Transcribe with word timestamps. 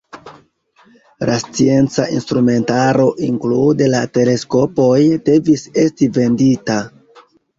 La 1.29 1.33
scienca 1.43 2.05
instrumentaro 2.19 3.05
inklude 3.29 3.91
la 3.95 4.01
teleskopoj, 4.17 4.97
devis 5.31 5.67
esti 5.85 6.09
vendita. 6.19 6.79